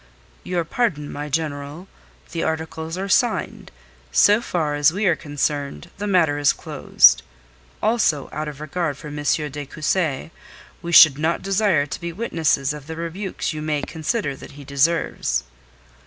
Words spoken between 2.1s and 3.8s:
The articles are signed.